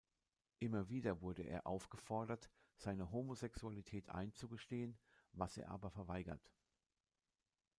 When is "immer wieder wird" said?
0.57-1.41